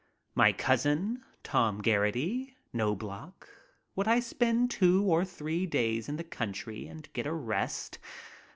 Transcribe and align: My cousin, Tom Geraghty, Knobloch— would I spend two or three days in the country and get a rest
My 0.33 0.51
cousin, 0.51 1.23
Tom 1.43 1.83
Geraghty, 1.83 2.57
Knobloch— 2.73 3.47
would 3.95 4.07
I 4.07 4.19
spend 4.19 4.71
two 4.71 5.03
or 5.03 5.23
three 5.23 5.67
days 5.67 6.09
in 6.09 6.15
the 6.15 6.23
country 6.23 6.87
and 6.87 7.07
get 7.13 7.27
a 7.27 7.33
rest 7.33 7.99